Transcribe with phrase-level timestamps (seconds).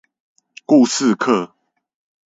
[0.65, 1.51] 故事課